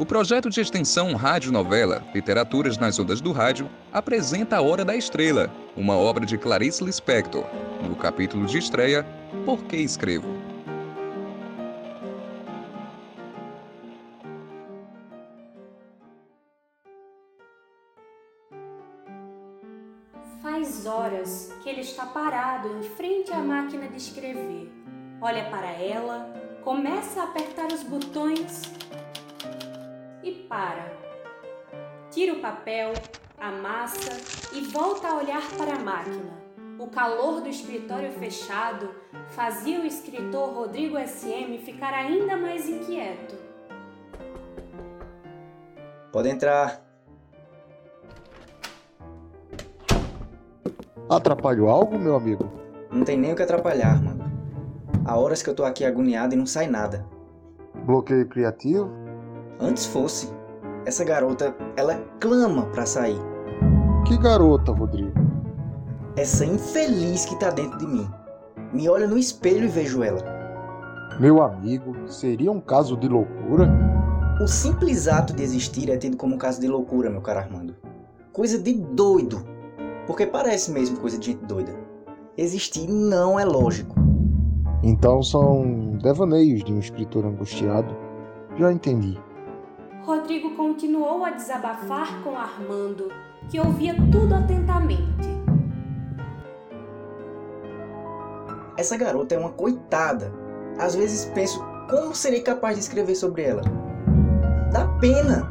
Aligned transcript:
O 0.00 0.06
projeto 0.06 0.48
de 0.48 0.62
extensão 0.62 1.14
Rádio 1.14 1.52
Novela 1.52 2.02
Literaturas 2.14 2.78
nas 2.78 2.98
Ondas 2.98 3.20
do 3.20 3.32
Rádio 3.32 3.68
apresenta 3.92 4.56
A 4.56 4.62
Hora 4.62 4.82
da 4.82 4.96
Estrela, 4.96 5.52
uma 5.76 5.94
obra 5.94 6.24
de 6.24 6.38
Clarice 6.38 6.82
Lispector, 6.82 7.44
no 7.86 7.94
capítulo 7.94 8.46
de 8.46 8.56
estreia 8.56 9.06
Por 9.44 9.62
que 9.64 9.76
Escrevo? 9.76 10.26
Faz 20.40 20.86
horas 20.86 21.52
que 21.62 21.68
ele 21.68 21.82
está 21.82 22.06
parado 22.06 22.68
em 22.78 22.82
frente 22.84 23.30
à 23.32 23.40
máquina 23.40 23.86
de 23.86 23.98
escrever. 23.98 24.72
Olha 25.20 25.44
para 25.50 25.70
ela, 25.72 26.32
começa 26.64 27.20
a 27.20 27.24
apertar 27.24 27.66
os 27.70 27.82
botões 27.82 28.62
e 30.22 30.32
para. 30.48 30.92
Tira 32.10 32.34
o 32.34 32.40
papel, 32.40 32.92
amassa 33.38 34.16
e 34.52 34.60
volta 34.62 35.08
a 35.08 35.16
olhar 35.16 35.42
para 35.56 35.74
a 35.74 35.78
máquina. 35.78 36.40
O 36.78 36.86
calor 36.86 37.40
do 37.40 37.48
escritório 37.48 38.10
fechado 38.12 38.90
fazia 39.28 39.80
o 39.80 39.86
escritor 39.86 40.54
Rodrigo 40.54 40.96
SM 40.98 41.58
ficar 41.58 41.92
ainda 41.92 42.36
mais 42.36 42.68
inquieto. 42.68 43.36
Pode 46.10 46.28
entrar. 46.28 46.82
Atrapalho 51.08 51.68
algo, 51.68 51.98
meu 51.98 52.16
amigo? 52.16 52.50
Não 52.90 53.04
tem 53.04 53.16
nem 53.16 53.32
o 53.32 53.36
que 53.36 53.42
atrapalhar, 53.42 54.02
mano. 54.02 54.30
Há 55.04 55.18
horas 55.18 55.42
que 55.42 55.50
eu 55.50 55.54
tô 55.54 55.64
aqui 55.64 55.84
agoniado 55.84 56.34
e 56.34 56.38
não 56.38 56.46
sai 56.46 56.66
nada. 56.66 57.06
Bloqueio 57.84 58.28
criativo? 58.28 58.90
Antes 59.60 59.84
fosse. 59.84 60.32
Essa 60.86 61.04
garota, 61.04 61.54
ela 61.76 62.02
clama 62.18 62.64
pra 62.66 62.86
sair. 62.86 63.20
Que 64.06 64.16
garota, 64.16 64.72
Rodrigo? 64.72 65.12
Essa 66.16 66.44
infeliz 66.44 67.26
que 67.26 67.38
tá 67.38 67.50
dentro 67.50 67.78
de 67.78 67.86
mim. 67.86 68.08
Me 68.72 68.88
olho 68.88 69.08
no 69.08 69.18
espelho 69.18 69.64
e 69.64 69.68
vejo 69.68 70.02
ela. 70.02 70.22
Meu 71.20 71.42
amigo, 71.42 71.94
seria 72.08 72.50
um 72.50 72.60
caso 72.60 72.96
de 72.96 73.06
loucura? 73.06 73.68
O 74.42 74.46
simples 74.48 75.06
ato 75.06 75.34
de 75.34 75.42
existir 75.42 75.90
é 75.90 75.96
tido 75.98 76.16
como 76.16 76.34
um 76.34 76.38
caso 76.38 76.60
de 76.60 76.66
loucura, 76.66 77.10
meu 77.10 77.20
caro 77.20 77.40
Armando. 77.40 77.76
Coisa 78.32 78.58
de 78.58 78.72
doido. 78.72 79.44
Porque 80.06 80.26
parece 80.26 80.70
mesmo 80.70 80.98
coisa 80.98 81.18
de 81.18 81.26
gente 81.26 81.44
doida. 81.44 81.74
Existir 82.38 82.88
não 82.88 83.38
é 83.38 83.44
lógico. 83.44 83.94
Então 84.82 85.22
são 85.22 85.98
devaneios 86.02 86.64
de 86.64 86.72
um 86.72 86.78
escritor 86.78 87.26
angustiado. 87.26 87.94
Já 88.56 88.72
entendi. 88.72 89.20
Rodrigo 90.04 90.56
continuou 90.56 91.24
a 91.24 91.30
desabafar 91.30 92.22
com 92.22 92.36
Armando, 92.36 93.08
que 93.48 93.60
ouvia 93.60 93.94
tudo 94.10 94.34
atentamente. 94.34 95.28
Essa 98.78 98.96
garota 98.96 99.34
é 99.34 99.38
uma 99.38 99.50
coitada. 99.50 100.32
Às 100.78 100.94
vezes 100.94 101.26
penso 101.34 101.62
como 101.90 102.14
serei 102.14 102.40
capaz 102.40 102.76
de 102.76 102.82
escrever 102.82 103.14
sobre 103.14 103.42
ela. 103.42 103.62
Dá 104.72 104.86
pena. 104.98 105.46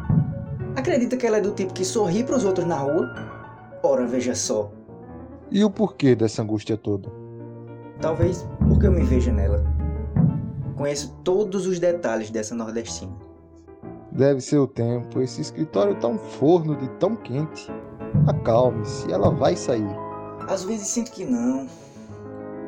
Acredita 0.75 1.15
que 1.15 1.27
ela 1.27 1.37
é 1.37 1.41
do 1.41 1.51
tipo 1.51 1.73
que 1.73 1.85
sorri 1.85 2.23
para 2.23 2.35
os 2.35 2.43
outros 2.43 2.65
na 2.65 2.77
rua? 2.77 3.07
Ora, 3.83 4.07
veja 4.07 4.33
só. 4.33 4.71
E 5.51 5.63
o 5.63 5.69
porquê 5.69 6.15
dessa 6.15 6.41
angústia 6.41 6.75
toda? 6.75 7.09
Talvez 8.01 8.47
porque 8.67 8.87
eu 8.87 8.91
me 8.91 9.03
veja 9.03 9.31
nela. 9.31 9.63
Conheço 10.75 11.15
todos 11.23 11.67
os 11.67 11.79
detalhes 11.79 12.31
dessa 12.31 12.55
nordestina. 12.55 13.28
Deve 14.19 14.41
ser 14.41 14.57
o 14.57 14.67
tempo. 14.67 15.21
Esse 15.21 15.39
escritório 15.39 15.95
tá 15.95 16.09
um 16.09 16.17
forno 16.17 16.75
de 16.75 16.89
tão 16.99 17.15
quente. 17.15 17.71
Acalme-se, 18.27 19.09
ela 19.09 19.31
vai 19.31 19.55
sair. 19.55 19.95
Às 20.45 20.65
vezes 20.65 20.87
sinto 20.87 21.09
que 21.09 21.23
não. 21.23 21.65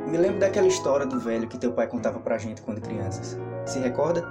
Me 0.08 0.16
lembro 0.16 0.40
daquela 0.40 0.68
história 0.68 1.06
do 1.06 1.20
velho 1.20 1.50
que 1.50 1.58
teu 1.58 1.74
pai 1.74 1.88
contava 1.88 2.22
pra 2.22 2.38
gente 2.38 2.62
quando 2.62 2.80
crianças. 2.80 3.38
Se 3.66 3.80
recorda? 3.80 4.24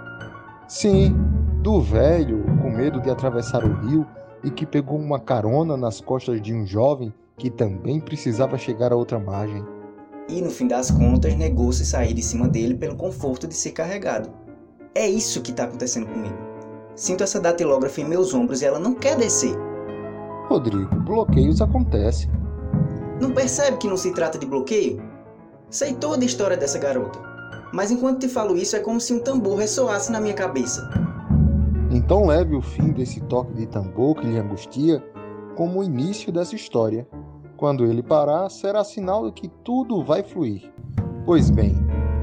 Sim, 0.67 1.15
do 1.61 1.83
velho 1.83 2.43
com 2.63 2.71
medo 2.71 2.99
de 3.03 3.11
atravessar 3.11 3.65
o 3.65 3.87
rio 3.87 4.07
e 4.43 4.51
que 4.51 4.65
pegou 4.65 4.99
uma 4.99 5.21
carona 5.21 5.77
nas 5.77 6.01
costas 6.01 6.41
de 6.41 6.55
um 6.55 6.65
jovem 6.65 7.13
que 7.37 7.51
também 7.51 8.01
precisava 8.01 8.57
chegar 8.57 8.95
a 8.95 8.97
outra 8.97 9.19
margem. 9.19 9.63
E 10.27 10.41
no 10.41 10.49
fim 10.49 10.67
das 10.67 10.91
contas 10.91 11.35
negou-se 11.35 11.85
sair 11.85 12.15
de 12.15 12.23
cima 12.23 12.49
dele 12.49 12.77
pelo 12.77 12.97
conforto 12.97 13.47
de 13.47 13.55
ser 13.55 13.73
carregado. 13.73 14.31
É 14.95 15.07
isso 15.07 15.43
que 15.43 15.53
tá 15.53 15.65
acontecendo 15.65 16.07
comigo. 16.07 16.50
Sinto 17.01 17.25
essa 17.25 17.41
datilógrafa 17.41 18.03
em 18.03 18.05
meus 18.05 18.35
ombros 18.35 18.61
e 18.61 18.67
ela 18.67 18.79
não 18.79 18.95
quer 18.95 19.17
descer. 19.17 19.57
Rodrigo, 20.51 20.95
bloqueios 20.97 21.63
acontecem. 21.63 22.31
Não 23.19 23.33
percebe 23.33 23.79
que 23.79 23.89
não 23.89 23.97
se 23.97 24.13
trata 24.13 24.39
de 24.39 24.45
bloqueio? 24.45 25.03
Sei 25.71 25.95
toda 25.95 26.23
a 26.23 26.27
história 26.27 26.59
dessa 26.59 26.79
garota. 26.79 27.19
Mas 27.73 27.91
enquanto 27.91 28.21
te 28.21 28.29
falo 28.29 28.55
isso, 28.55 28.77
é 28.77 28.81
como 28.81 29.01
se 29.01 29.15
um 29.15 29.19
tambor 29.19 29.57
ressoasse 29.57 30.13
na 30.13 30.21
minha 30.21 30.35
cabeça. 30.35 30.91
Então 31.91 32.27
leve 32.27 32.55
o 32.55 32.61
fim 32.61 32.91
desse 32.91 33.19
toque 33.23 33.55
de 33.55 33.65
tambor 33.65 34.17
que 34.17 34.27
lhe 34.27 34.39
angustia 34.39 35.03
como 35.57 35.81
o 35.81 35.85
início 35.85 36.31
dessa 36.31 36.55
história. 36.55 37.09
Quando 37.57 37.87
ele 37.87 38.03
parar, 38.03 38.51
será 38.51 38.85
sinal 38.85 39.25
de 39.25 39.33
que 39.33 39.49
tudo 39.65 40.05
vai 40.05 40.23
fluir. 40.23 40.71
Pois 41.25 41.49
bem, 41.49 41.75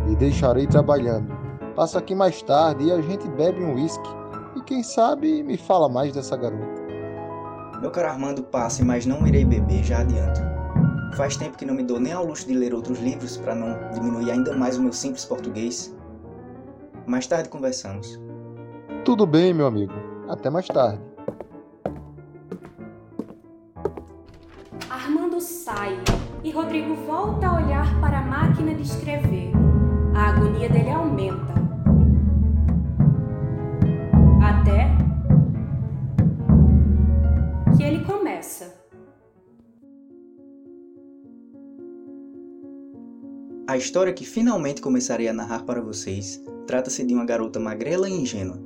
lhe 0.05 0.15
deixarei 0.15 0.67
trabalhando. 0.67 1.35
Passa 1.75 1.97
aqui 1.97 2.13
mais 2.13 2.43
tarde 2.43 2.83
e 2.83 2.91
a 2.91 3.01
gente 3.01 3.27
bebe 3.29 3.63
um 3.63 3.73
uísque. 3.73 4.26
Quem 4.67 4.83
sabe 4.83 5.43
me 5.43 5.57
fala 5.57 5.87
mais 5.87 6.11
dessa 6.11 6.35
garota. 6.35 6.67
Meu 7.79 7.89
caro 7.89 8.09
Armando 8.09 8.43
passe, 8.43 8.83
mas 8.83 9.05
não 9.05 9.25
irei 9.25 9.45
beber, 9.45 9.81
já 9.81 9.99
adianto. 9.99 10.41
Faz 11.15 11.37
tempo 11.37 11.57
que 11.57 11.63
não 11.63 11.73
me 11.73 11.83
dou 11.83 12.01
nem 12.01 12.11
ao 12.11 12.25
luxo 12.25 12.45
de 12.45 12.53
ler 12.53 12.73
outros 12.73 12.99
livros 12.99 13.37
para 13.37 13.55
não 13.55 13.89
diminuir 13.91 14.29
ainda 14.29 14.53
mais 14.57 14.77
o 14.77 14.81
meu 14.81 14.91
simples 14.91 15.23
português. 15.23 15.95
Mais 17.05 17.25
tarde 17.25 17.47
conversamos. 17.47 18.19
Tudo 19.05 19.25
bem, 19.25 19.53
meu 19.53 19.67
amigo. 19.67 19.93
Até 20.27 20.49
mais 20.49 20.67
tarde. 20.67 21.01
Armando 24.89 25.39
sai 25.39 25.97
e 26.43 26.51
Rodrigo 26.51 26.93
volta 27.05 27.47
a 27.47 27.55
olhar 27.55 28.01
para 28.01 28.19
a 28.19 28.21
máquina 28.21 28.75
de 28.75 28.81
escrever. 28.81 29.53
A 30.13 30.31
agonia 30.31 30.67
dele 30.67 30.89
aumenta. 30.89 31.56
A 43.67 43.75
história 43.75 44.13
que 44.13 44.25
finalmente 44.25 44.81
começarei 44.81 45.27
a 45.27 45.33
narrar 45.33 45.65
para 45.65 45.81
vocês 45.81 46.41
trata-se 46.65 47.03
de 47.03 47.13
uma 47.13 47.25
garota 47.25 47.59
magrela 47.59 48.07
e 48.07 48.13
ingênua, 48.13 48.57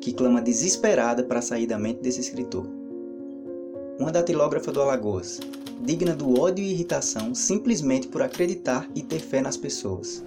que 0.00 0.12
clama 0.12 0.42
desesperada 0.42 1.22
para 1.22 1.40
sair 1.40 1.64
da 1.64 1.78
mente 1.78 2.00
desse 2.00 2.18
escritor. 2.18 2.66
Uma 4.00 4.10
datilógrafa 4.10 4.72
do 4.72 4.82
Alagoas, 4.82 5.38
digna 5.80 6.12
do 6.12 6.40
ódio 6.40 6.64
e 6.64 6.72
irritação 6.72 7.36
simplesmente 7.36 8.08
por 8.08 8.20
acreditar 8.20 8.90
e 8.96 9.02
ter 9.02 9.20
fé 9.20 9.40
nas 9.40 9.56
pessoas. 9.56 10.24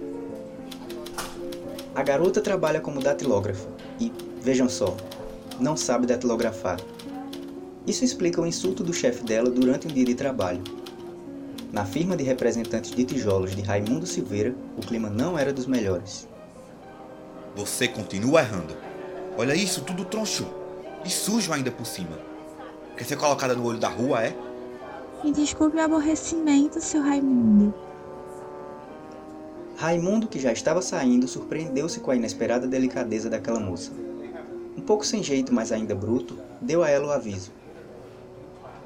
A 1.94 2.02
garota 2.02 2.40
trabalha 2.40 2.80
como 2.80 3.02
datilógrafa 3.02 3.68
e, 4.00 4.10
vejam 4.40 4.66
só, 4.66 4.96
não 5.60 5.76
sabe 5.76 6.06
datilografar. 6.06 6.80
Isso 7.86 8.02
explica 8.02 8.40
o 8.40 8.46
insulto 8.46 8.82
do 8.82 8.94
chefe 8.94 9.24
dela 9.24 9.50
durante 9.50 9.86
um 9.86 9.90
dia 9.92 10.06
de 10.06 10.14
trabalho. 10.14 10.62
Na 11.72 11.86
firma 11.86 12.14
de 12.14 12.22
representantes 12.22 12.90
de 12.90 13.02
tijolos 13.02 13.56
de 13.56 13.62
Raimundo 13.62 14.06
Silveira, 14.06 14.54
o 14.76 14.82
clima 14.82 15.08
não 15.08 15.38
era 15.38 15.54
dos 15.54 15.66
melhores. 15.66 16.28
Você 17.56 17.88
continua 17.88 18.40
errando. 18.40 18.76
Olha 19.38 19.54
isso, 19.54 19.82
tudo 19.82 20.04
troncho. 20.04 20.46
E 21.02 21.08
sujo 21.08 21.50
ainda 21.50 21.70
por 21.70 21.86
cima. 21.86 22.18
Quer 22.94 23.04
ser 23.04 23.16
colocada 23.16 23.54
no 23.54 23.64
olho 23.64 23.78
da 23.78 23.88
rua, 23.88 24.22
é? 24.22 24.36
Me 25.24 25.32
desculpe 25.32 25.78
o 25.78 25.80
aborrecimento, 25.80 26.78
seu 26.78 27.00
Raimundo. 27.00 27.72
Raimundo, 29.74 30.28
que 30.28 30.38
já 30.38 30.52
estava 30.52 30.82
saindo, 30.82 31.26
surpreendeu-se 31.26 32.00
com 32.00 32.10
a 32.10 32.16
inesperada 32.16 32.66
delicadeza 32.66 33.30
daquela 33.30 33.58
moça. 33.58 33.92
Um 34.76 34.82
pouco 34.82 35.06
sem 35.06 35.22
jeito, 35.22 35.54
mas 35.54 35.72
ainda 35.72 35.94
bruto, 35.94 36.36
deu 36.60 36.82
a 36.82 36.90
ela 36.90 37.08
o 37.08 37.12
aviso. 37.12 37.50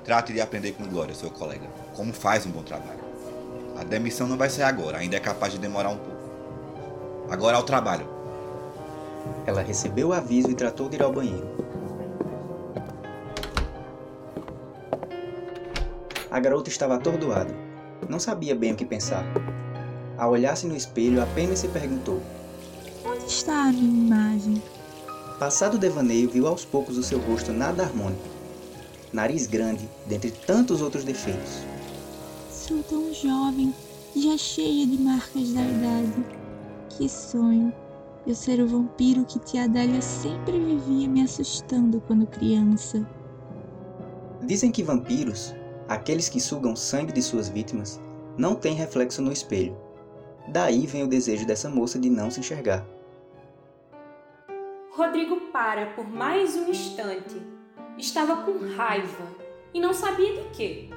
Trate 0.06 0.32
de 0.32 0.40
aprender 0.40 0.70
com 0.70 0.84
glória, 0.84 1.12
seu 1.16 1.28
colega. 1.32 1.66
Como 1.96 2.12
faz 2.12 2.46
um 2.46 2.50
bom 2.52 2.62
trabalho. 2.62 3.00
A 3.76 3.82
demissão 3.82 4.28
não 4.28 4.36
vai 4.36 4.48
ser 4.48 4.62
agora, 4.62 4.98
ainda 4.98 5.16
é 5.16 5.20
capaz 5.20 5.52
de 5.52 5.58
demorar 5.58 5.88
um 5.88 5.96
pouco. 5.96 6.22
Agora 7.28 7.56
ao 7.56 7.64
trabalho. 7.64 8.08
Ela 9.44 9.62
recebeu 9.62 10.10
o 10.10 10.12
aviso 10.12 10.48
e 10.48 10.54
tratou 10.54 10.88
de 10.88 10.94
ir 10.94 11.02
ao 11.02 11.12
banheiro. 11.12 11.48
A 16.30 16.38
garota 16.38 16.68
estava 16.68 16.94
atordoada. 16.94 17.52
Não 18.08 18.20
sabia 18.20 18.54
bem 18.54 18.74
o 18.74 18.76
que 18.76 18.84
pensar. 18.84 19.24
Ao 20.16 20.30
olhar-se 20.30 20.68
no 20.68 20.76
espelho, 20.76 21.20
apenas 21.20 21.58
se 21.58 21.68
perguntou: 21.68 22.22
Onde 23.04 23.24
está 23.24 23.64
a 23.64 23.72
minha 23.72 24.06
imagem? 24.06 24.62
Passado 25.40 25.74
o 25.74 25.78
devaneio, 25.78 26.30
viu 26.30 26.46
aos 26.46 26.64
poucos 26.64 26.96
o 26.96 27.02
seu 27.02 27.18
rosto 27.18 27.52
nada 27.52 27.82
harmônico. 27.82 28.35
Nariz 29.12 29.46
grande, 29.46 29.88
dentre 30.06 30.30
tantos 30.30 30.82
outros 30.82 31.04
defeitos. 31.04 31.64
Sou 32.50 32.82
tão 32.82 33.12
jovem, 33.14 33.72
já 34.14 34.36
cheia 34.36 34.86
de 34.86 34.98
marcas 34.98 35.52
da 35.52 35.62
idade. 35.62 36.24
Que 36.90 37.08
sonho! 37.08 37.72
Eu 38.26 38.34
ser 38.34 38.60
o 38.60 38.66
vampiro 38.66 39.24
que 39.24 39.38
tia 39.38 39.64
Adélia 39.64 40.02
sempre 40.02 40.58
vivia 40.58 41.08
me 41.08 41.22
assustando 41.22 42.00
quando 42.00 42.26
criança. 42.26 43.06
Dizem 44.42 44.72
que 44.72 44.82
vampiros, 44.82 45.54
aqueles 45.88 46.28
que 46.28 46.40
sugam 46.40 46.74
sangue 46.74 47.12
de 47.12 47.22
suas 47.22 47.48
vítimas, 47.48 48.00
não 48.36 48.56
têm 48.56 48.74
reflexo 48.74 49.22
no 49.22 49.32
espelho. 49.32 49.76
Daí 50.48 50.86
vem 50.86 51.04
o 51.04 51.08
desejo 51.08 51.46
dessa 51.46 51.68
moça 51.68 51.98
de 51.98 52.10
não 52.10 52.30
se 52.30 52.40
enxergar. 52.40 52.84
Rodrigo 54.90 55.52
para 55.52 55.86
por 55.94 56.08
mais 56.08 56.56
um 56.56 56.68
instante. 56.68 57.55
Estava 57.98 58.42
com 58.42 58.58
raiva 58.76 59.24
e 59.72 59.80
não 59.80 59.94
sabia 59.94 60.34
de 60.34 60.48
quê. 60.50 60.90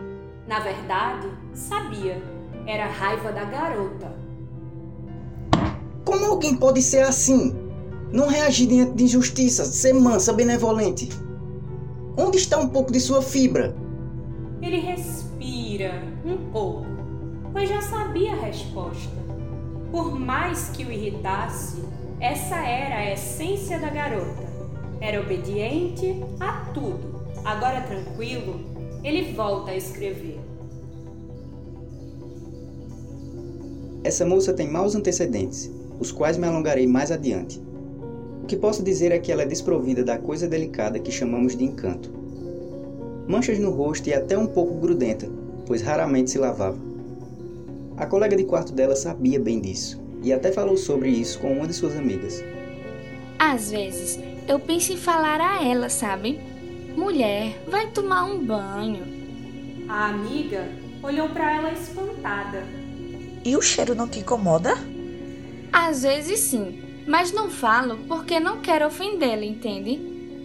Na 0.45 0.59
verdade, 0.59 1.29
sabia. 1.53 2.21
Era 2.67 2.85
a 2.85 2.91
raiva 2.91 3.31
da 3.31 3.45
garota. 3.45 4.13
Como 6.03 6.25
alguém 6.25 6.57
pode 6.57 6.81
ser 6.81 7.03
assim? 7.03 7.55
Não 8.11 8.27
reagir 8.27 8.67
diante 8.67 8.95
de 8.95 9.03
injustiça, 9.05 9.63
ser 9.63 9.93
mansa, 9.93 10.33
benevolente. 10.33 11.07
Onde 12.17 12.37
está 12.37 12.57
um 12.57 12.67
pouco 12.67 12.91
de 12.91 12.99
sua 12.99 13.21
fibra? 13.21 13.73
Ele 14.61 14.79
respira 14.79 16.03
um 16.25 16.51
pouco, 16.51 16.85
pois 17.53 17.69
já 17.69 17.81
sabia 17.81 18.33
a 18.33 18.41
resposta. 18.41 19.17
Por 19.89 20.19
mais 20.19 20.67
que 20.69 20.83
o 20.83 20.91
irritasse, 20.91 21.81
essa 22.19 22.57
era 22.57 22.95
a 22.97 23.13
essência 23.13 23.79
da 23.79 23.89
garota. 23.89 24.48
Era 25.01 25.21
obediente 25.21 26.15
a 26.39 26.71
tudo. 26.73 27.23
Agora 27.45 27.81
tranquilo, 27.81 28.59
ele 29.03 29.33
volta 29.33 29.71
a 29.71 29.77
escrever. 29.77 30.39
Essa 34.03 34.25
moça 34.25 34.53
tem 34.53 34.69
maus 34.69 34.95
antecedentes, 34.95 35.71
os 35.99 36.11
quais 36.11 36.37
me 36.37 36.47
alongarei 36.47 36.87
mais 36.87 37.11
adiante. 37.11 37.61
O 38.43 38.45
que 38.45 38.55
posso 38.55 38.81
dizer 38.83 39.11
é 39.11 39.19
que 39.19 39.31
ela 39.31 39.43
é 39.43 39.45
desprovida 39.45 40.03
da 40.03 40.17
coisa 40.17 40.47
delicada 40.47 40.99
que 40.99 41.11
chamamos 41.11 41.55
de 41.55 41.63
encanto. 41.63 42.11
Manchas 43.27 43.59
no 43.59 43.69
rosto 43.71 44.07
e 44.07 44.13
até 44.13 44.37
um 44.37 44.47
pouco 44.47 44.73
grudenta, 44.75 45.29
pois 45.65 45.81
raramente 45.81 46.31
se 46.31 46.37
lavava. 46.37 46.77
A 47.95 48.05
colega 48.05 48.35
de 48.35 48.43
quarto 48.43 48.73
dela 48.73 48.95
sabia 48.95 49.39
bem 49.39 49.59
disso 49.59 50.01
e 50.23 50.33
até 50.33 50.51
falou 50.51 50.77
sobre 50.77 51.09
isso 51.09 51.39
com 51.39 51.51
uma 51.51 51.67
de 51.67 51.73
suas 51.73 51.95
amigas. 51.95 52.43
Às 53.37 53.71
vezes, 53.71 54.17
eu 54.49 54.59
penso 54.59 54.91
em 54.91 54.97
falar 54.97 55.39
a 55.39 55.63
ela, 55.63 55.89
sabe? 55.89 56.39
Mulher, 56.97 57.63
vai 57.67 57.91
tomar 57.91 58.25
um 58.25 58.43
banho. 58.43 59.05
A 59.87 60.07
amiga 60.07 60.67
olhou 61.03 61.29
para 61.29 61.55
ela 61.55 61.71
espantada. 61.71 62.63
E 63.45 63.55
o 63.55 63.61
cheiro 63.61 63.93
não 63.93 64.07
te 64.07 64.19
incomoda? 64.19 64.73
Às 65.71 66.01
vezes 66.01 66.39
sim, 66.39 66.81
mas 67.07 67.31
não 67.31 67.51
falo 67.51 67.99
porque 68.07 68.39
não 68.39 68.59
quero 68.59 68.87
ofendê-la, 68.87 69.45
entende? 69.45 69.97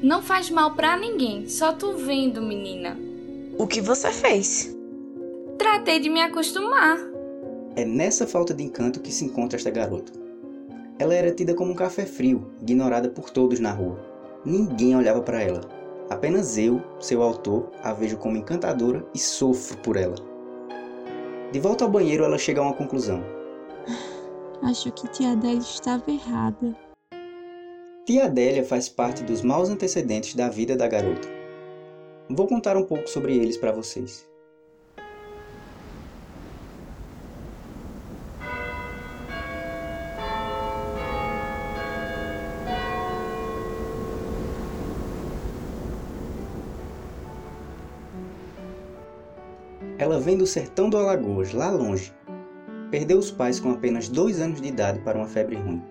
Não 0.02 0.20
faz 0.20 0.50
mal 0.50 0.74
para 0.74 0.98
ninguém, 0.98 1.48
só 1.48 1.72
tu 1.72 1.96
vendo, 1.96 2.42
menina. 2.42 2.98
O 3.56 3.66
que 3.66 3.80
você 3.80 4.12
fez? 4.12 4.76
Tratei 5.56 5.98
de 5.98 6.10
me 6.10 6.20
acostumar. 6.20 6.98
É 7.74 7.86
nessa 7.86 8.26
falta 8.26 8.52
de 8.52 8.62
encanto 8.62 9.00
que 9.00 9.10
se 9.10 9.24
encontra 9.24 9.56
esta 9.56 9.70
garota. 9.70 10.23
Ela 10.98 11.14
era 11.14 11.32
tida 11.32 11.54
como 11.54 11.72
um 11.72 11.74
café 11.74 12.06
frio, 12.06 12.50
ignorada 12.60 13.08
por 13.08 13.28
todos 13.28 13.58
na 13.58 13.72
rua. 13.72 13.98
Ninguém 14.44 14.96
olhava 14.96 15.20
para 15.20 15.42
ela. 15.42 15.60
Apenas 16.08 16.56
eu, 16.56 16.80
seu 17.00 17.22
autor, 17.22 17.70
a 17.82 17.92
vejo 17.92 18.16
como 18.16 18.36
encantadora 18.36 19.04
e 19.12 19.18
sofro 19.18 19.76
por 19.78 19.96
ela. 19.96 20.14
De 21.50 21.58
volta 21.58 21.84
ao 21.84 21.90
banheiro, 21.90 22.24
ela 22.24 22.38
chega 22.38 22.60
a 22.60 22.64
uma 22.64 22.74
conclusão. 22.74 23.22
Acho 24.62 24.92
que 24.92 25.08
tia 25.08 25.32
Adélia 25.32 25.58
estava 25.58 26.10
errada. 26.10 26.76
Tia 28.06 28.26
Adélia 28.26 28.64
faz 28.64 28.88
parte 28.88 29.24
dos 29.24 29.42
maus 29.42 29.70
antecedentes 29.70 30.34
da 30.34 30.48
vida 30.48 30.76
da 30.76 30.86
garota. 30.86 31.26
Vou 32.30 32.46
contar 32.46 32.76
um 32.76 32.84
pouco 32.84 33.08
sobre 33.08 33.36
eles 33.36 33.56
para 33.56 33.72
vocês. 33.72 34.28
Vem 50.24 50.38
do 50.38 50.46
sertão 50.46 50.88
do 50.88 50.96
Alagoas, 50.96 51.52
lá 51.52 51.70
longe. 51.70 52.12
Perdeu 52.90 53.18
os 53.18 53.30
pais 53.30 53.60
com 53.60 53.70
apenas 53.70 54.08
dois 54.08 54.40
anos 54.40 54.60
de 54.60 54.68
idade 54.68 54.98
para 55.00 55.18
uma 55.18 55.28
febre 55.28 55.56
ruim. 55.56 55.82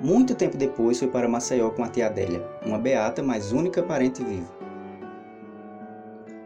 Muito 0.00 0.34
tempo 0.34 0.56
depois 0.56 0.98
foi 0.98 1.08
para 1.08 1.28
Maceió 1.28 1.70
com 1.70 1.82
a 1.82 1.88
tia 1.88 2.06
Adélia, 2.06 2.46
uma 2.64 2.78
beata, 2.78 3.22
mas 3.22 3.50
única 3.50 3.82
parente 3.82 4.22
viva. 4.22 4.54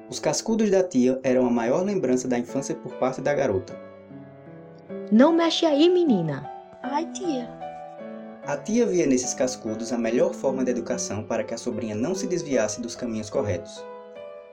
Os 0.08 0.18
cascudos 0.18 0.70
da 0.70 0.82
tia 0.82 1.20
eram 1.22 1.46
a 1.46 1.50
maior 1.50 1.84
lembrança 1.84 2.26
da 2.26 2.38
infância 2.38 2.74
por 2.74 2.94
parte 2.94 3.20
da 3.20 3.34
garota. 3.34 3.78
Não 5.12 5.32
mexe 5.32 5.66
aí, 5.66 5.88
menina. 5.88 6.50
Ai, 6.82 7.06
tia. 7.12 7.48
A 8.46 8.56
tia 8.56 8.86
via 8.86 9.06
nesses 9.06 9.34
cascudos 9.34 9.92
a 9.92 9.98
melhor 9.98 10.32
forma 10.32 10.64
de 10.64 10.70
educação 10.70 11.22
para 11.22 11.44
que 11.44 11.52
a 11.52 11.58
sobrinha 11.58 11.94
não 11.94 12.14
se 12.14 12.26
desviasse 12.26 12.80
dos 12.80 12.96
caminhos 12.96 13.28
corretos. 13.28 13.84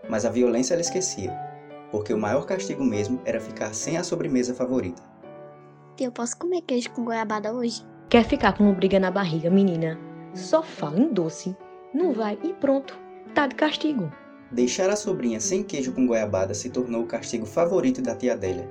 Mas 0.10 0.26
a 0.26 0.30
violência 0.30 0.74
ela 0.74 0.82
esquecia, 0.82 1.32
porque 1.92 2.14
o 2.14 2.18
maior 2.18 2.46
castigo 2.46 2.84
mesmo 2.84 3.22
era 3.26 3.40
ficar 3.40 3.74
sem 3.74 3.98
a 3.98 4.04
sobremesa 4.04 4.54
favorita. 4.54 5.02
Eu 6.00 6.12
posso 6.12 6.38
comer 6.38 6.62
queijo 6.62 6.92
com 6.92 7.06
goiabada 7.06 7.54
hoje? 7.54 7.84
Quer 8.10 8.24
ficar 8.24 8.58
com 8.58 8.74
briga 8.74 9.00
na 9.00 9.12
barriga, 9.12 9.50
menina? 9.50 10.00
Só 10.34 10.62
fala 10.62 11.00
em 11.00 11.12
doce. 11.12 11.56
Não 11.94 12.14
vai 12.14 12.38
e 12.44 12.54
pronto. 12.54 12.98
Tá 13.34 13.48
de 13.48 13.56
castigo. 13.56 14.12
Deixar 14.52 14.90
a 14.90 14.96
sobrinha 14.96 15.40
sem 15.40 15.64
queijo 15.64 15.92
com 15.92 16.08
goiabada 16.08 16.54
se 16.54 16.70
tornou 16.70 17.04
o 17.04 17.08
castigo 17.08 17.46
favorito 17.46 18.02
da 18.02 18.16
tia 18.16 18.34
Adélia. 18.34 18.70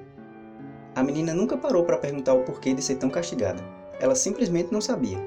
A 0.94 1.02
menina 1.02 1.34
nunca 1.34 1.56
parou 1.56 1.84
para 1.84 1.98
perguntar 1.98 2.32
o 2.32 2.44
porquê 2.44 2.72
de 2.72 2.82
ser 2.82 2.96
tão 2.96 3.10
castigada. 3.10 3.62
Ela 4.00 4.14
simplesmente 4.14 4.72
não 4.72 4.80
sabia. 4.80 5.18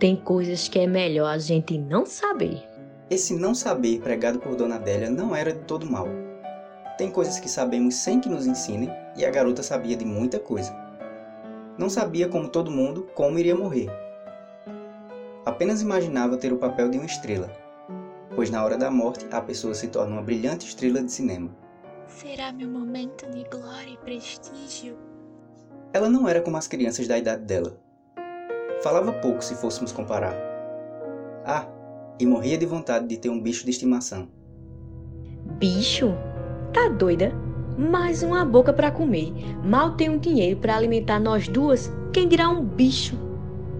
Tem 0.00 0.16
coisas 0.16 0.66
que 0.66 0.78
é 0.78 0.86
melhor 0.86 1.28
a 1.28 1.38
gente 1.38 1.78
não 1.78 2.06
saber. 2.06 2.62
Esse 3.08 3.34
não 3.34 3.54
saber 3.54 4.00
pregado 4.00 4.38
por 4.38 4.56
Dona 4.56 4.76
Adélia 4.76 5.10
não 5.10 5.36
era 5.36 5.52
de 5.52 5.60
todo 5.60 5.88
mal. 5.88 6.08
Tem 7.00 7.10
coisas 7.10 7.40
que 7.40 7.48
sabemos 7.48 7.94
sem 7.94 8.20
que 8.20 8.28
nos 8.28 8.46
ensinem, 8.46 8.90
e 9.16 9.24
a 9.24 9.30
garota 9.30 9.62
sabia 9.62 9.96
de 9.96 10.04
muita 10.04 10.38
coisa. 10.38 10.70
Não 11.78 11.88
sabia, 11.88 12.28
como 12.28 12.46
todo 12.46 12.70
mundo, 12.70 13.08
como 13.14 13.38
iria 13.38 13.56
morrer. 13.56 13.88
Apenas 15.46 15.80
imaginava 15.80 16.36
ter 16.36 16.52
o 16.52 16.58
papel 16.58 16.90
de 16.90 16.98
uma 16.98 17.06
estrela, 17.06 17.50
pois 18.36 18.50
na 18.50 18.62
hora 18.62 18.76
da 18.76 18.90
morte 18.90 19.26
a 19.30 19.40
pessoa 19.40 19.72
se 19.72 19.88
torna 19.88 20.12
uma 20.12 20.20
brilhante 20.20 20.66
estrela 20.66 21.02
de 21.02 21.10
cinema. 21.10 21.56
Será 22.06 22.52
meu 22.52 22.68
momento 22.68 23.26
de 23.30 23.44
glória 23.44 23.94
e 23.94 23.96
prestígio? 23.96 24.98
Ela 25.94 26.10
não 26.10 26.28
era 26.28 26.42
como 26.42 26.58
as 26.58 26.68
crianças 26.68 27.08
da 27.08 27.16
idade 27.16 27.44
dela. 27.44 27.80
Falava 28.82 29.10
pouco 29.14 29.42
se 29.42 29.54
fôssemos 29.54 29.90
comparar. 29.90 30.34
Ah, 31.46 31.66
e 32.18 32.26
morria 32.26 32.58
de 32.58 32.66
vontade 32.66 33.06
de 33.06 33.16
ter 33.16 33.30
um 33.30 33.40
bicho 33.40 33.64
de 33.64 33.70
estimação. 33.70 34.28
Bicho? 35.58 36.14
Tá 36.72 36.88
doida? 36.88 37.32
Mais 37.76 38.22
uma 38.22 38.44
boca 38.44 38.72
para 38.72 38.92
comer. 38.92 39.32
Mal 39.64 39.96
tenho 39.96 40.20
dinheiro 40.20 40.60
para 40.60 40.76
alimentar 40.76 41.18
nós 41.18 41.48
duas. 41.48 41.90
Quem 42.12 42.28
dirá 42.28 42.48
um 42.48 42.64
bicho? 42.64 43.18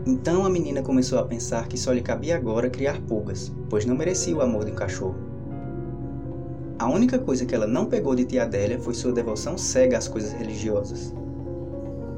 Então 0.05 0.45
a 0.45 0.51
menina 0.51 0.83
começou 0.83 1.21
a 1.21 1.25
pensar 1.25 1.69
que 1.69 1.79
só 1.79 1.93
lhe 1.93 2.01
cabia 2.01 2.35
agora 2.35 2.69
criar 2.69 3.01
pulgas, 3.03 3.53
pois 3.69 3.85
não 3.85 3.95
merecia 3.95 4.35
o 4.35 4.41
amor 4.41 4.65
de 4.65 4.73
um 4.73 4.75
cachorro. 4.75 5.15
A 6.81 6.91
única 6.91 7.17
coisa 7.17 7.47
que 7.47 7.55
ela 7.55 7.67
não 7.67 7.87
pegou 7.87 8.15
de 8.17 8.25
tia 8.25 8.43
Adélia 8.43 8.81
foi 8.81 8.95
sua 8.95 9.13
devoção 9.13 9.57
cega 9.57 9.97
às 9.97 10.09
coisas 10.09 10.33
religiosas. 10.33 11.15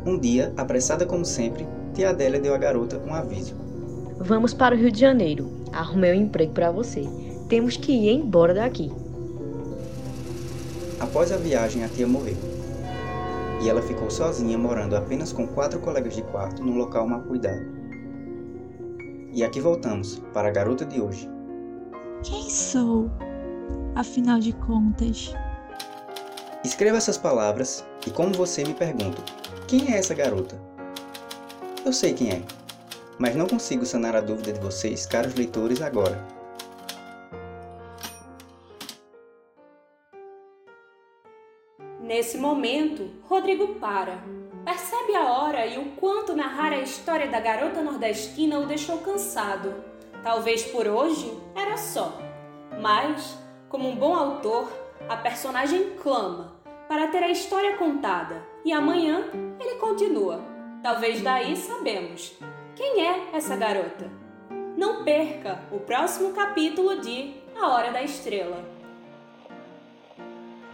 Um 0.06 0.18
dia, 0.18 0.54
apressada 0.56 1.04
como 1.04 1.24
sempre, 1.24 1.66
tia 1.92 2.10
Adélia 2.10 2.40
deu 2.40 2.54
à 2.54 2.58
garota 2.58 2.98
um 3.06 3.12
aviso. 3.12 3.54
Vamos 4.18 4.54
para 4.54 4.74
o 4.74 4.78
Rio 4.78 4.90
de 4.90 5.00
Janeiro. 5.00 5.50
Arrumei 5.70 6.12
um 6.12 6.22
emprego 6.22 6.52
para 6.52 6.70
você. 6.70 7.02
Temos 7.48 7.76
que 7.76 7.92
ir 7.92 8.12
embora 8.12 8.54
daqui. 8.54 8.90
Após 11.02 11.32
a 11.32 11.36
viagem, 11.36 11.82
a 11.82 11.88
tia 11.88 12.06
morreu. 12.06 12.36
E 13.60 13.68
ela 13.68 13.82
ficou 13.82 14.08
sozinha, 14.08 14.56
morando 14.56 14.94
apenas 14.94 15.32
com 15.32 15.48
quatro 15.48 15.80
colegas 15.80 16.14
de 16.14 16.22
quarto 16.22 16.62
num 16.62 16.76
local 16.76 17.08
mal 17.08 17.22
cuidado. 17.22 17.60
E 19.32 19.42
aqui 19.42 19.60
voltamos, 19.60 20.22
para 20.32 20.46
a 20.46 20.52
garota 20.52 20.84
de 20.84 21.00
hoje. 21.00 21.28
Quem 22.22 22.48
sou? 22.48 23.10
Afinal 23.96 24.38
de 24.38 24.52
contas. 24.52 25.34
Escreva 26.64 26.98
essas 26.98 27.18
palavras 27.18 27.84
e, 28.06 28.10
como 28.10 28.32
você 28.32 28.62
me 28.62 28.72
pergunta, 28.72 29.20
quem 29.66 29.92
é 29.92 29.98
essa 29.98 30.14
garota? 30.14 30.56
Eu 31.84 31.92
sei 31.92 32.14
quem 32.14 32.30
é. 32.30 32.42
mas 33.18 33.34
não 33.34 33.48
consigo 33.48 33.84
sanar 33.84 34.14
a 34.14 34.20
dúvida 34.20 34.52
de 34.52 34.60
vocês, 34.60 35.04
caros 35.04 35.34
leitores, 35.34 35.82
agora. 35.82 36.24
Nesse 42.22 42.38
momento, 42.38 43.10
Rodrigo 43.28 43.74
para. 43.80 44.22
Percebe 44.64 45.16
a 45.16 45.32
hora 45.32 45.66
e 45.66 45.76
o 45.76 45.86
quanto 45.96 46.36
narrar 46.36 46.72
a 46.72 46.78
história 46.78 47.26
da 47.26 47.40
garota 47.40 47.82
nordestina 47.82 48.60
o 48.60 48.66
deixou 48.66 48.98
cansado. 48.98 49.74
Talvez 50.22 50.62
por 50.66 50.86
hoje 50.86 51.36
era 51.56 51.76
só. 51.76 52.16
Mas, 52.80 53.36
como 53.68 53.88
um 53.88 53.96
bom 53.96 54.14
autor, 54.14 54.70
a 55.08 55.16
personagem 55.16 55.96
clama 56.00 56.52
para 56.88 57.08
ter 57.08 57.24
a 57.24 57.28
história 57.28 57.76
contada 57.76 58.40
e 58.64 58.72
amanhã 58.72 59.24
ele 59.58 59.74
continua. 59.80 60.44
Talvez 60.80 61.20
daí 61.22 61.56
sabemos 61.56 62.38
quem 62.76 63.04
é 63.04 63.30
essa 63.32 63.56
garota. 63.56 64.08
Não 64.76 65.02
perca 65.02 65.60
o 65.72 65.80
próximo 65.80 66.32
capítulo 66.32 67.00
de 67.00 67.34
A 67.60 67.66
Hora 67.66 67.90
da 67.90 68.00
Estrela. 68.00 68.71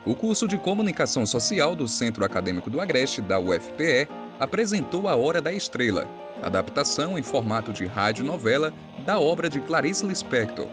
O 0.08 0.14
curso 0.14 0.48
de 0.48 0.56
Comunicação 0.56 1.26
Social 1.26 1.76
do 1.76 1.86
Centro 1.86 2.24
Acadêmico 2.24 2.70
do 2.70 2.80
Agreste, 2.80 3.20
da 3.20 3.38
UFPE, 3.38 4.08
apresentou 4.40 5.06
A 5.06 5.14
Hora 5.14 5.38
da 5.38 5.52
Estrela, 5.52 6.08
adaptação 6.42 7.18
em 7.18 7.22
formato 7.22 7.74
de 7.74 7.84
rádio-novela 7.84 8.72
da 9.04 9.20
obra 9.20 9.50
de 9.50 9.60
Clarice 9.60 10.06
Lispector. 10.06 10.66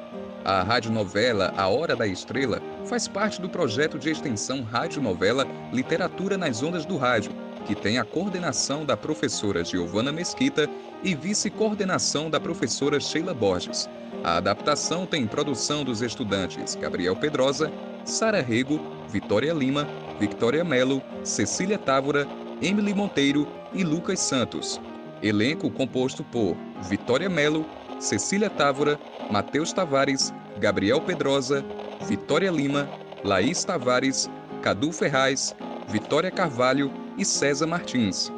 A 0.46 0.64
radionovela 0.64 1.54
A 1.58 1.68
Hora 1.68 1.98
da 1.98 2.08
Estrela 2.08 2.62
faz 2.86 3.10
parte 3.10 3.42
do 3.42 3.50
projeto 3.50 4.00
de 4.00 4.10
extensão 4.10 4.64
Rádio-Novela 4.64 5.46
Literatura 5.74 6.38
nas 6.38 6.64
Ondas 6.64 6.86
do 6.86 6.96
Rádio, 6.96 7.34
que 7.66 7.76
tem 7.76 7.98
a 7.98 8.06
coordenação 8.06 8.86
da 8.86 8.96
professora 8.96 9.64
Giovana 9.64 10.12
Mesquita 10.12 10.70
e 11.04 11.16
vice-coordenação 11.16 12.30
da 12.30 12.40
professora 12.40 13.00
Sheila 13.00 13.34
Borges. 13.34 13.90
A 14.24 14.38
adaptação 14.38 15.06
tem 15.06 15.28
produção 15.28 15.84
dos 15.84 16.02
estudantes 16.02 16.76
Gabriel 16.76 17.16
Pedrosa, 17.16 17.72
Sara 18.04 18.42
Rego, 18.42 18.80
Vitória 19.10 19.54
Lima, 19.54 19.88
Victoria 20.20 20.64
Melo, 20.64 21.02
Cecília 21.24 21.78
Távora, 21.78 22.28
Emily 22.62 22.94
Monteiro 22.94 23.48
e 23.74 23.84
Lucas 23.84 24.20
Santos. 24.20 24.80
Elenco 25.22 25.70
composto 25.72 26.24
por 26.24 26.56
Vitória 26.88 27.30
Melo, 27.30 27.66
Cecília 28.00 28.50
Távora, 28.50 29.00
Matheus 29.32 29.74
Tavares, 29.74 30.34
Gabriel 30.60 31.02
Pedrosa, 31.02 31.66
Vitória 32.08 32.52
Lima, 32.52 32.90
Laís 33.24 33.64
Tavares, 33.64 34.30
Cadu 34.62 34.92
Ferraz, 34.92 35.56
Vitória 35.88 36.30
Carvalho 36.30 37.05
e 37.18 37.26
César 37.26 37.68
Martins. 37.68 38.32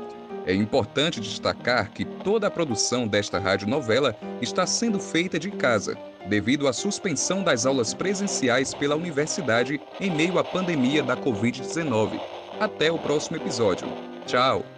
É 0.45 0.53
importante 0.53 1.19
destacar 1.19 1.91
que 1.91 2.05
toda 2.05 2.47
a 2.47 2.51
produção 2.51 3.05
desta 3.05 3.37
radionovela 3.37 4.15
está 4.41 4.65
sendo 4.65 4.97
feita 4.99 5.37
de 5.37 5.51
casa, 5.51 5.97
devido 6.29 6.67
à 6.67 6.73
suspensão 6.73 7.43
das 7.43 7.65
aulas 7.65 7.93
presenciais 7.93 8.73
pela 8.73 8.95
universidade 8.95 9.81
em 9.99 10.09
meio 10.09 10.39
à 10.39 10.43
pandemia 10.43 11.03
da 11.03 11.17
Covid-19. 11.17 12.19
Até 12.59 12.91
o 12.91 12.97
próximo 12.97 13.35
episódio. 13.35 13.87
Tchau! 14.25 14.76